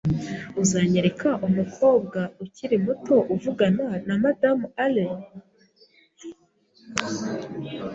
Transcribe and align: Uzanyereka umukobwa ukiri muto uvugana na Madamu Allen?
Uzanyereka 0.61 1.29
umukobwa 1.47 2.19
ukiri 2.43 2.75
muto 2.85 3.15
uvugana 3.33 3.85
na 4.07 4.15
Madamu 4.21 4.65
Allen? 4.83 5.13